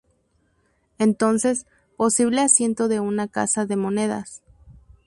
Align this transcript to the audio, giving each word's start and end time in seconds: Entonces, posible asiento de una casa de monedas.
Entonces, 0.97 1.67
posible 1.95 2.41
asiento 2.41 2.87
de 2.87 2.99
una 2.99 3.27
casa 3.27 3.67
de 3.67 3.75
monedas. 3.75 4.41